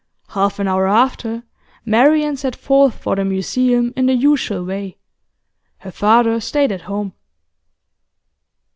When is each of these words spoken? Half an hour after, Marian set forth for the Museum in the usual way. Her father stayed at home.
Half 0.29 0.57
an 0.57 0.67
hour 0.67 0.87
after, 0.87 1.43
Marian 1.85 2.35
set 2.35 2.55
forth 2.55 2.95
for 2.95 3.15
the 3.15 3.23
Museum 3.23 3.93
in 3.95 4.07
the 4.07 4.15
usual 4.15 4.65
way. 4.65 4.97
Her 5.77 5.91
father 5.91 6.39
stayed 6.39 6.71
at 6.71 6.81
home. 6.81 7.13